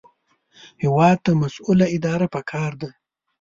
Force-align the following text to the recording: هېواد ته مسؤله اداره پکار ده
هېواد 0.83 1.17
ته 1.25 1.31
مسؤله 1.41 1.85
اداره 1.95 2.27
پکار 2.35 2.71
ده 2.81 2.89